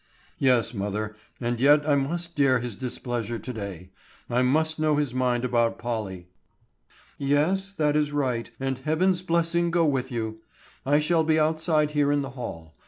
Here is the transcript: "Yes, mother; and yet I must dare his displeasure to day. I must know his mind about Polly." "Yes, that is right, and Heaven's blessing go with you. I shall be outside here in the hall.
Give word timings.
"Yes, 0.39 0.73
mother; 0.73 1.15
and 1.39 1.59
yet 1.59 1.87
I 1.87 1.93
must 1.93 2.35
dare 2.35 2.57
his 2.59 2.75
displeasure 2.75 3.37
to 3.37 3.53
day. 3.53 3.91
I 4.31 4.41
must 4.41 4.79
know 4.79 4.95
his 4.95 5.13
mind 5.13 5.45
about 5.45 5.77
Polly." 5.77 6.25
"Yes, 7.19 7.71
that 7.73 7.95
is 7.95 8.11
right, 8.11 8.49
and 8.59 8.79
Heaven's 8.79 9.21
blessing 9.21 9.69
go 9.69 9.85
with 9.85 10.11
you. 10.11 10.39
I 10.87 10.97
shall 10.97 11.23
be 11.23 11.39
outside 11.39 11.91
here 11.91 12.11
in 12.11 12.23
the 12.23 12.31
hall. 12.31 12.73